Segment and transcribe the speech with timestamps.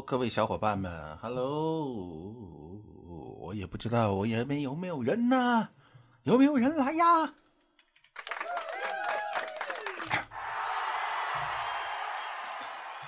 [0.00, 2.80] 各位小伙伴们，Hello！
[3.40, 5.68] 我也不知道我也没有没有人呢，
[6.22, 7.32] 有没有人来呀？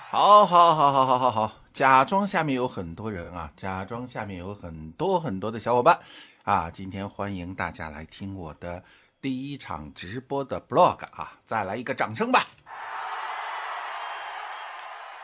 [0.09, 5.99] 好，好，好，好，好，好，好，假装下面有很多人啊，假装下面有很多很多的小伙伴
[6.43, 8.83] 啊，今天欢迎大家来听我的
[9.21, 12.47] 第一场直播的 blog 啊，再来一个掌声吧！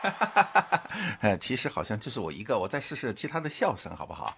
[0.00, 0.82] 哈哈哈哈
[1.20, 1.36] 哈！
[1.38, 4.36] 其实好像就是我一个，我再试试其他的笑声，好不好？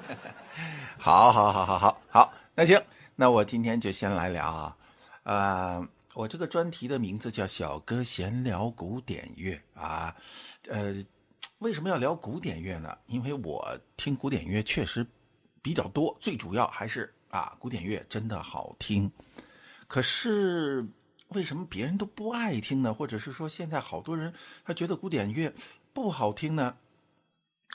[0.98, 2.82] 好，好，好，好，好，好，那行，
[3.14, 4.76] 那我今天就先来聊啊，
[5.24, 10.14] 呃，我这个专题的名字叫“小哥闲聊古典乐”啊，
[10.68, 10.94] 呃，
[11.58, 12.96] 为什么要聊古典乐呢？
[13.06, 15.06] 因为我听古典乐确实
[15.62, 19.10] 比较多，最主要还是啊，古典乐真的好听，
[19.86, 20.86] 可是。
[21.34, 22.94] 为什么别人都不爱听呢？
[22.94, 24.32] 或者是说现在好多人
[24.64, 25.52] 他觉得古典乐
[25.92, 26.76] 不好听呢？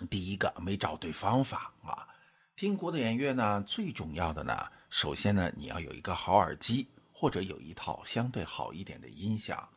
[0.10, 2.08] 第一个没找对方法啊！
[2.56, 9.68] 听古典乐呢，最重要的呢，首先呢，你要有一个好耳机，或者有一套相对好一点的音响，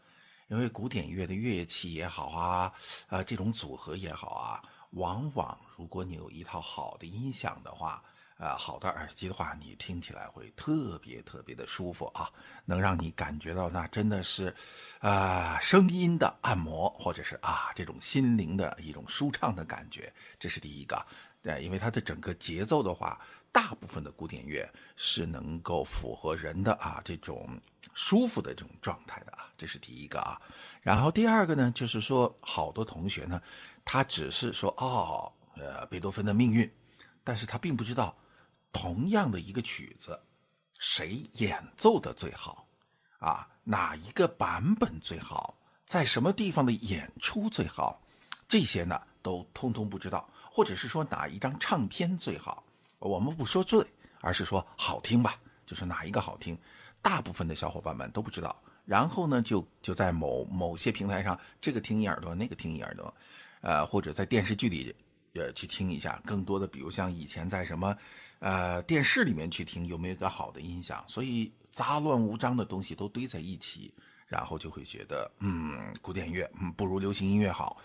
[0.48, 2.72] 因为古典乐的乐器也好啊，
[3.08, 8.02] 啊，这种组合也好啊，往往如果你有一套好的音响的话。
[8.42, 12.28] 啊，好的耳机的话，你听起来会特别特别的舒服啊，
[12.64, 14.52] 能让你感觉到那真的是，
[14.98, 21.06] 啊，声音的按摩，或者是啊这种心灵的一种舒畅的感觉，这是第一个。
[21.40, 23.20] 对，因为它的整个节奏的话，
[23.52, 27.48] 大部分的古典乐是能够符合人的啊这种
[27.94, 30.40] 舒服的这种状态的啊，这是第一个啊。
[30.80, 33.40] 然后第二个呢，就是说好多同学呢，
[33.84, 36.68] 他只是说哦，呃，贝多芬的命运，
[37.22, 38.12] 但是他并不知道。
[38.72, 40.18] 同样的一个曲子，
[40.78, 42.66] 谁演奏的最好？
[43.18, 45.54] 啊，哪一个版本最好？
[45.84, 48.00] 在什么地方的演出最好？
[48.48, 50.28] 这些呢，都通通不知道。
[50.50, 52.64] 或者是说哪一张唱片最好？
[52.98, 53.86] 我们不说最，
[54.20, 56.58] 而是说好听吧，就是哪一个好听？
[57.00, 58.60] 大部分的小伙伴们都不知道。
[58.84, 63.14] 然后呢，就就在某某些平台上，这个听一耳朵，那个听一耳朵，
[63.60, 64.94] 呃，或者在电视剧里，
[65.34, 66.20] 呃，去听一下。
[66.24, 67.96] 更多的，比如像以前在什么。
[68.42, 71.04] 呃，电视里面去听有没有一个好的音响？
[71.06, 73.94] 所以杂乱无章的东西都堆在一起，
[74.26, 77.76] 然后就会觉得，嗯，古典乐嗯不如流行音乐好。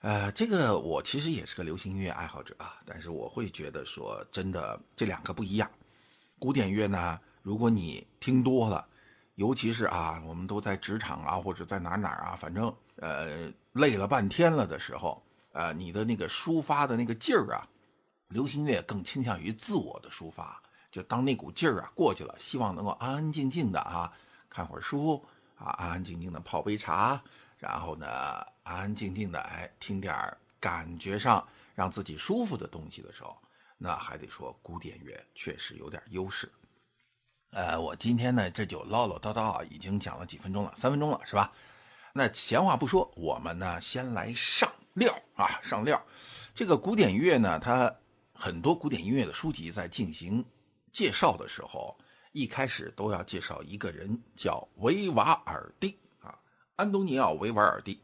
[0.00, 5.70] 呃，这个我其实也是个流行音乐爱好者啊，但是我会觉得说，真的这两个不一样。
[6.38, 8.88] 古典乐呢，如果你听多了，
[9.34, 15.22] 尤其是啊，我们都在职场啊，或者在哪哪啊，反正呃累了半天了的时候，
[15.52, 17.68] 呃，你的那个抒发的那个劲儿啊。
[18.30, 24.10] 流行乐更倾向于自我的抒发，就当那股劲儿啊过去了，希望能够安安静静的啊
[24.48, 25.24] 看会儿书
[25.56, 27.20] 啊，安安静静的泡杯茶，
[27.58, 28.06] 然后呢
[28.62, 30.16] 安安静静的哎听点
[30.60, 33.36] 感觉上让自己舒服的东西的时候，
[33.76, 36.50] 那还得说古典乐确实有点优势。
[37.50, 41.52] 呃，我今天呢这就唠唠叨叨啊，已经讲了几分钟了，三分钟了是吧？
[42.12, 46.00] 那闲话不说，我们呢先来上料啊，上料。
[46.54, 47.92] 这个古典乐呢，它。
[48.40, 50.42] 很多古典音乐的书籍在进行
[50.90, 51.94] 介绍的时候，
[52.32, 56.34] 一开始都要介绍一个人，叫维瓦尔第啊，
[56.76, 58.00] 安东尼奥·维瓦尔第。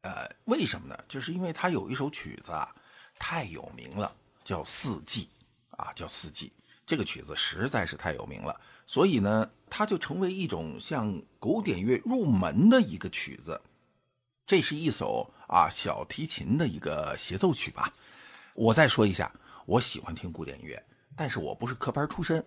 [0.00, 0.98] 呃，为什么呢？
[1.06, 2.74] 就是因为他有一首曲子啊，
[3.18, 4.10] 太有名了，
[4.44, 5.28] 叫《四季》
[5.76, 6.46] 啊，叫《四季》。
[6.86, 13.60] 这个曲子实在是太有名了，所以呢，它就成为一种像古典乐入门的一个曲子。
[14.46, 17.92] 这是一首啊小提琴的一个协奏曲吧。
[18.54, 19.30] 我再说一下。
[19.66, 20.82] 我喜欢听古典乐，
[21.14, 22.44] 但是我不是科班出身，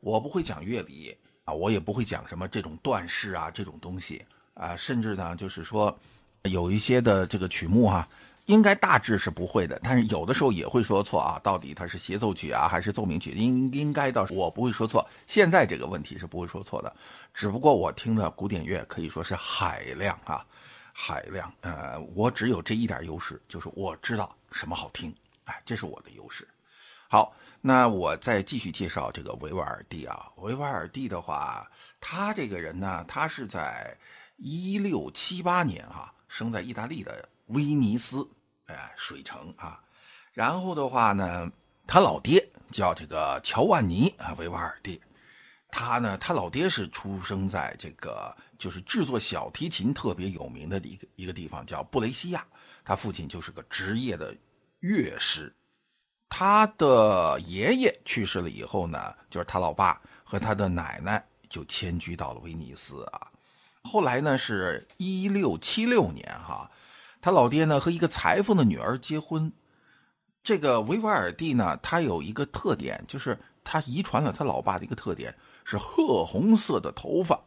[0.00, 4.24] 我不会讲乐理啊，我也不会讲什么这种段式啊这种东西
[4.54, 5.96] 啊，甚至呢，就是说
[6.44, 8.08] 有一些的这个曲目哈，
[8.46, 13.32] 应该大致是不会的，但是有的时候也会说错啊，到底它是协奏曲啊还是奏鸣曲？
[13.32, 16.94] 应应该倒是我不会说错，现在这个问题是不会说错的，
[17.34, 20.44] 只不过我听的古典乐可以说是海量啊，
[20.92, 25.14] 海量，呃，我只有这一点优势，就是我知道什么好听，
[25.44, 26.46] 哎，这是我的优势。
[27.08, 30.30] 好，那我再继续介绍这个维瓦尔第啊。
[30.36, 33.96] 维瓦尔第的话，他这个人呢，他是在
[34.36, 38.26] 一六七八年啊，生在意大利的威尼斯，
[38.66, 39.80] 哎，水城啊。
[40.32, 41.50] 然后的话呢，
[41.86, 45.00] 他老爹叫这个乔万尼啊，维瓦尔第。
[45.68, 52.46] 他呢，他老爹是出生在这个就是制作小提琴特别有名的一个一个地方，叫布雷西亚。
[52.84, 54.34] 他父亲就是个职业的
[54.82, 55.54] 乐师。
[56.28, 63.28] 他的爷爷去世了以后呢，就是他老爸和他的奶奶就迁居到了威尼斯啊。
[63.84, 66.68] 后来呢，是一六七六年哈，
[67.20, 69.52] 他老爹呢和一个裁缝的女儿结婚。
[70.42, 75.32] 这个维瓦尔第呢，他有一个特点，就是他遗传了他老爸的一个特点，
[75.64, 77.40] 是褐红色的头发。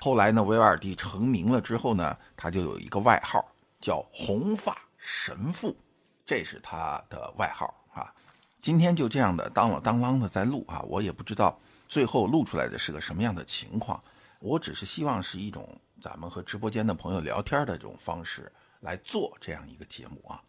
[0.00, 3.44] 后来呢，维瓦尔第成名了之后呢，他就有一个外号
[3.80, 5.76] 叫“红发神父”，
[6.24, 8.12] 这是他的外号啊。
[8.60, 14.02] 今天就这样的当了当啷的在录啊，我也不知道最后录出来的是个什么样的情况。
[14.40, 15.68] 我只是希望是一种
[16.00, 18.50] 咱们和直播间的朋友聊天的这种方式
[18.80, 20.40] 来做这样一个节目啊。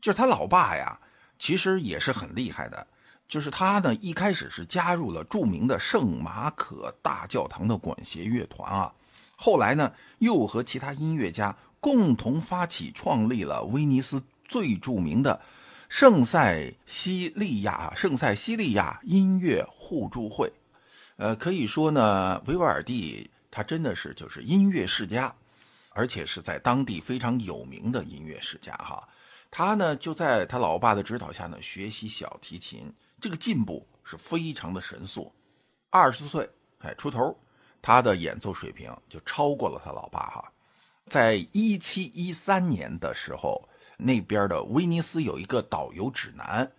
[0.00, 0.98] 就是他老爸呀，
[1.38, 2.86] 其实也是很厉害的。
[3.26, 8.92] 就是他呢，一开始是加入了著名的圣马可大教堂的管弦乐团啊，
[9.36, 15.40] 后来呢，又和其他音乐家共同发起创立了威尼斯最著名的
[15.88, 20.52] 圣塞西利亚圣塞西利亚音乐互助会。
[21.16, 25.34] 呃，可以说呢，维瓦尔第他真的是就是音乐世家，
[25.90, 29.06] 而且是在当地非常有名的音乐世家哈。
[29.50, 35.32] 他呢，就在他老爸的指导下呢，学习小提琴，这个进步是非常的神速。
[35.90, 36.48] 二十岁，
[36.80, 37.34] 哎，出头，
[37.80, 40.52] 他的演奏水平就超过了他老爸哈。
[41.06, 43.66] 在一七一三年的时候，
[44.00, 46.70] 那边的威尼斯有一个导游指南，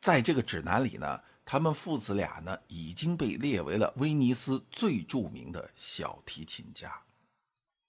[0.00, 6.90] 在这个指南里呢，他们父子俩呢已经被列为了威尼斯最著名的小提琴家。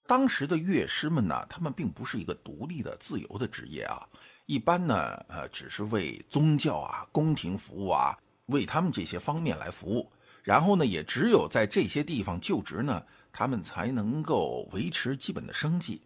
[0.06, 4.06] 当时的乐师们呢，他们并不是一个独立的、自由的职业啊。
[4.44, 8.14] 一般呢，呃，只是为宗教啊、宫廷服务啊，
[8.46, 10.12] 为他们这些方面来服务。
[10.42, 13.02] 然后呢，也只有在这些地方就职呢，
[13.32, 16.02] 他们才能够维持基本的生计。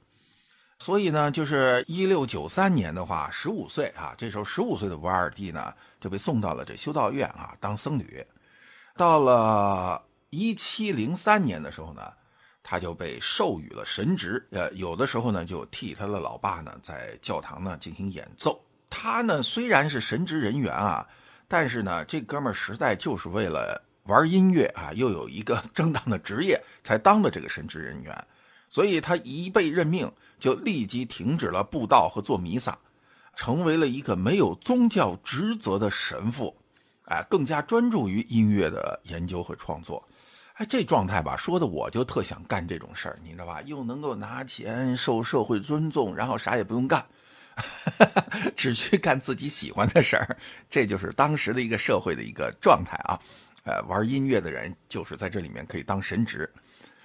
[0.79, 8.25] 所以呢，就是一六九三年的话，十五岁啊，这时候十五岁的瓦尔蒂呢，就被送到了这修道院啊当僧侣。
[8.97, 12.13] 到了一七零三年的时候呢。
[12.71, 18.63] 他就被授予了神职，呃，有的时候呢，就替他的老爸呢，在教堂呢进行演奏。
[18.91, 21.09] 他呢虽然是神职人员啊，
[21.49, 28.15] 但是呢，这哥们儿实在就是为了玩音乐啊，又有一个 正当的职业，才当的这个神职人员。
[28.69, 32.79] 所以他一被任命，就立即停止了布道和做弥撒，
[33.35, 36.57] 成为了一个没有宗教职责的神父，
[37.05, 40.07] 哎，更加专注于音乐的研究和创作。
[40.55, 43.63] 哎，这状态吧，说的我就特想干这种事儿，你知道吧？
[43.63, 47.07] 又能够拿钱，受社会尊重，然后啥也不用干，
[48.57, 50.37] 只去干自己喜欢的事儿，
[50.69, 53.19] 这就是当时的一个社会的一个状态啊。
[53.65, 56.51] 呃，玩音乐的人就是在这里面可以当神职。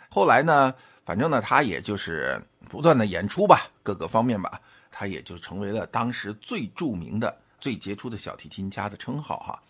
[0.10, 0.74] 后来呢，
[1.06, 9.64] 反正呢，他也就是不断的演出吧，各个方面吧，他也就成为了当时最著名的、最杰出的小提琴家的称号哈。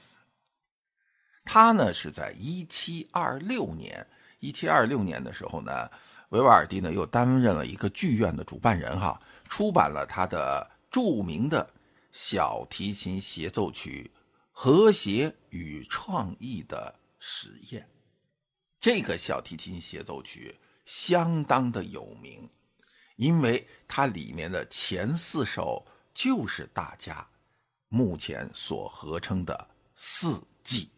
[1.44, 4.06] 他呢是在一七二六年，
[4.40, 5.90] 一七二六年的时候呢，
[6.30, 9.20] 维瓦尔第呢又担任了一个剧院的主办人哈，
[9.50, 11.70] 出版了他的著名的
[12.12, 14.10] 小提琴协奏曲
[14.52, 17.82] 《和谐与创意的实验》。
[18.80, 22.50] 这个小提琴协奏曲相当的有名，
[23.16, 27.26] 因为它里面的前四首就是大家
[27.90, 30.90] 目前所合称的四季。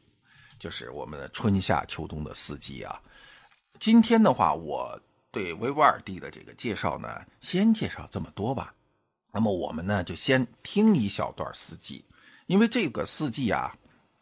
[0.58, 3.00] 就是我们的春夏秋冬的四季啊。
[3.78, 5.00] 今天的话，我
[5.30, 8.74] 对维瓦尔第的这个介绍呢，先介绍这么多吧。
[9.34, 12.06] 那么我们呢，就先听一小段四季，
[12.48, 13.75] 因为这个四季啊，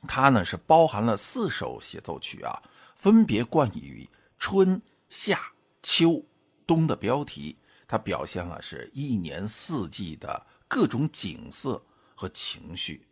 [0.07, 2.59] 它呢是包含了四首协奏曲啊，
[2.95, 5.52] 分别冠以春夏
[5.83, 6.25] 秋
[6.65, 7.55] 冬的标题，
[7.87, 11.79] 它表现了是一年四季的各种景色
[12.15, 13.07] 和情绪。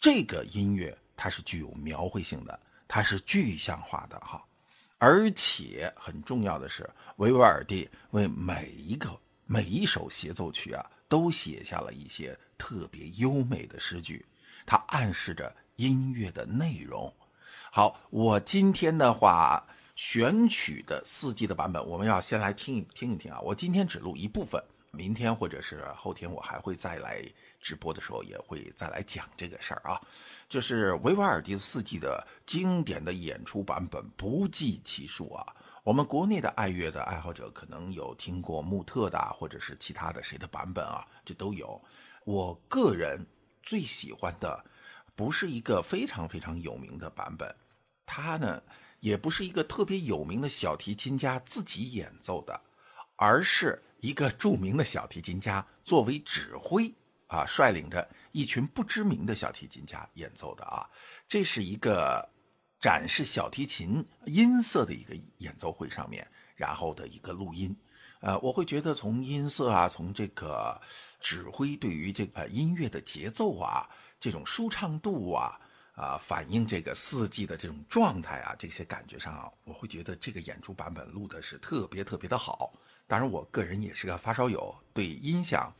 [0.00, 0.96] 这个音乐。
[1.16, 4.44] 它是具有描绘性的，它是具象化的哈，
[4.98, 9.16] 而且很重要的是，维瓦尔第为每一个
[9.46, 14.26] 每一首协奏曲啊，都写下了一些特别优美的诗句，
[14.66, 17.14] 它暗示着音乐的内容。
[17.70, 23.40] 好，我今天的话选取的四季的版本，我们要先来听一听一听啊。
[23.40, 27.24] 我今天只录一部分，明天或者是后天我还会再来
[27.60, 30.00] 直播的时候，也会再来讲这个事儿啊。
[30.48, 35.46] 就是维瓦尔第四季的经典的演出版本不计其数啊！
[35.82, 41.80] 我们国内的爱乐的爱好者可能有听过穆特的，或者是其他的谁的版本啊，这都有。
[42.24, 43.24] 我个人
[43.62, 44.64] 最喜欢的，
[45.14, 47.52] 不是一个非常非常有名的版本，
[48.04, 48.62] 它呢
[49.04, 52.58] 也不是一个特别有名的小提琴家自己演奏的，
[53.16, 56.90] 而是一个著名的小提琴家作为指挥
[57.26, 58.08] 啊，率领着。
[58.32, 60.88] 一群不知名的小提琴家演奏的啊，
[61.28, 62.26] 这是一个
[62.80, 67.76] 展示小提琴音色的一个演奏会上面，然后的一个录音，
[68.22, 70.80] 呃，我会觉得从音色啊，从这个
[71.20, 73.86] 指挥对于这个音乐的节奏啊，
[74.18, 75.60] 这种舒畅度啊，
[75.94, 82.72] 啊，反映这个四季的这种状态啊，这些感觉上啊，我会觉得这个演出版本录的是特别特别的好。
[83.06, 85.72] 当然，我个人也是个发烧友，对音响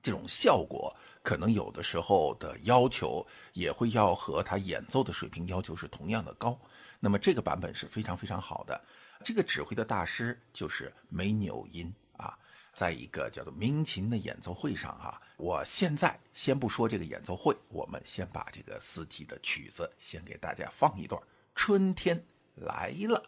[0.00, 6.56] 这种效果，可能有的时候的要求也会要和他演奏的水平要求是同样的高。
[7.00, 8.80] 那么这个版本是非常非常好的。
[9.24, 12.38] 这个指挥的大师就是梅纽因啊，
[12.72, 21.22] 在一个叫做鸣琴的演奏会上哈，我现在先不说这个演奏会，我们先把这个四季的曲子先给大家放一段，
[21.54, 22.24] 春天
[22.54, 23.22] 来了。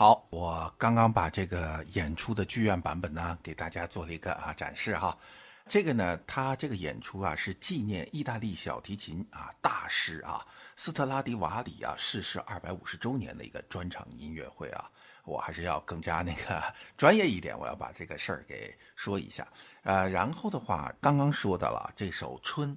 [0.00, 5.18] 好，我刚刚把这个演出的剧院版本呢，给大家做了一个啊展示哈。
[5.66, 14.88] 这个呢，他这个演出啊，是纪念意大利小提琴啊大师啊斯特拉迪瓦里啊逝世二百五十周年的一个专场音乐会啊。
[15.24, 16.62] 我还是要更加那个
[16.96, 19.48] 专业一点，我要把这个事儿给说一下。
[19.82, 22.70] 呃，然后的话，刚刚说的了，这首《春》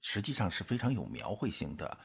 [0.00, 1.98] 实际上是非常有描绘性的。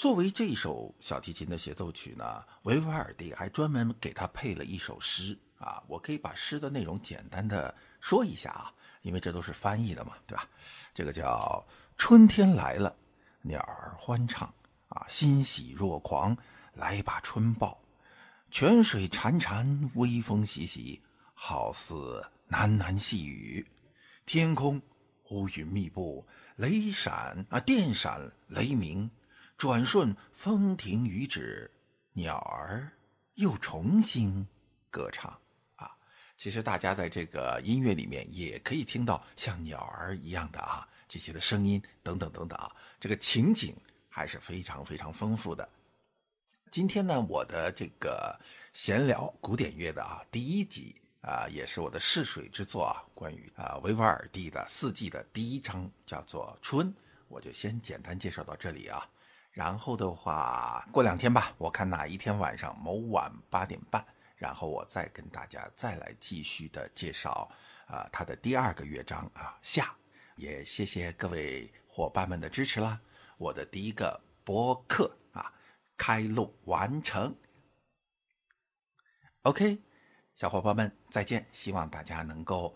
[0.00, 5.82] 作为这首小提琴的协奏曲呢，维瓦尔第还专门给他配了一首诗啊。
[5.86, 10.48] 我可以把诗的内容简单的说一下啊，因为这都是翻译的嘛，对吧？
[10.94, 11.62] 这个叫
[11.98, 12.96] 春天来了，
[13.42, 14.50] 鸟儿欢唱
[14.88, 16.34] 啊，欣喜若狂，
[16.72, 17.78] 来把春报。
[18.50, 20.98] 泉水潺潺，微风习习，
[21.34, 23.70] 好似喃喃细语。
[24.24, 24.80] 天空
[25.28, 26.26] 乌云密布，
[26.56, 29.10] 雷闪啊，电闪雷鸣，
[29.60, 31.70] 转瞬风停雨止，
[32.14, 32.90] 鸟儿
[33.34, 34.48] 又重新
[34.90, 35.38] 歌唱
[35.76, 35.94] 啊！
[36.38, 43.76] 其实大家在这个音乐里面也可以听到像鸟儿一样的啊这些的声音等等等等啊，这个情景
[44.08, 45.68] 还是非常非常丰富的。
[46.70, 48.34] 今天呢，我的这个
[48.72, 56.86] 闲聊古典乐的啊第一集啊，也是我的试水之作啊，关于啊维瓦尔第的四季的第一章叫做《春》，
[57.28, 59.06] 我就先简单介绍到这里啊。
[59.50, 64.04] 然后的话，过两天吧，我看哪一天晚上某晚八点半，
[64.36, 67.50] 然后我再跟大家再来继续的介绍
[67.86, 69.94] 啊它的第二个乐章啊下。
[70.36, 72.98] 也谢谢各位伙伴们的支持啦，
[73.36, 75.52] 我的第一个播客啊。
[76.02, 77.36] 开录完成
[79.42, 79.78] ，OK，
[80.34, 81.46] 小伙伴们再见！
[81.52, 82.74] 希望大家能够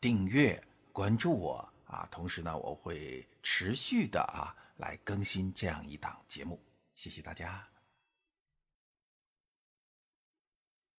[0.00, 0.58] 订阅
[0.90, 6.60] 关注我啊，同时呢，我会持续的啊来更新这样一档节目，
[6.94, 7.69] 谢谢大家。